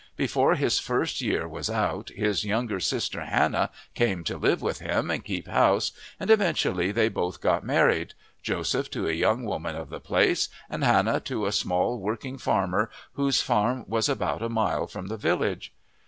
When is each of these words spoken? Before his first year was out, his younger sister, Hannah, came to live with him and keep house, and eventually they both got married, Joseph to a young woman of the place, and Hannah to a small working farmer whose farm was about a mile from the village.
Before 0.15 0.55
his 0.55 0.79
first 0.79 1.21
year 1.21 1.47
was 1.47 1.69
out, 1.69 2.09
his 2.09 2.43
younger 2.43 2.79
sister, 2.79 3.23
Hannah, 3.25 3.69
came 3.93 4.23
to 4.23 4.35
live 4.37 4.59
with 4.59 4.79
him 4.79 5.11
and 5.11 5.23
keep 5.23 5.47
house, 5.47 5.91
and 6.19 6.31
eventually 6.31 6.91
they 6.91 7.07
both 7.07 7.39
got 7.39 7.63
married, 7.63 8.15
Joseph 8.41 8.89
to 8.89 9.07
a 9.07 9.11
young 9.13 9.45
woman 9.45 9.75
of 9.75 9.89
the 9.91 9.99
place, 9.99 10.49
and 10.71 10.83
Hannah 10.83 11.19
to 11.19 11.45
a 11.45 11.51
small 11.51 11.99
working 11.99 12.39
farmer 12.39 12.89
whose 13.13 13.41
farm 13.43 13.85
was 13.87 14.09
about 14.09 14.41
a 14.41 14.49
mile 14.49 14.87
from 14.87 15.05
the 15.05 15.17
village. 15.17 15.71